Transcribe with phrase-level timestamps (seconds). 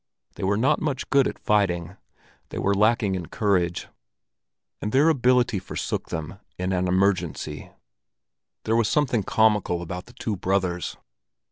[0.33, 1.95] They were not much good at fighting;
[2.49, 3.87] they were lacking in courage,
[4.81, 7.69] and their ability forsook them in an emergency.
[8.63, 10.97] There was something comical about the two brothers.